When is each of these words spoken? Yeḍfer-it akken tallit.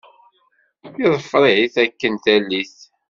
Yeḍfer-it 0.99 1.75
akken 1.83 2.13
tallit. 2.23 2.77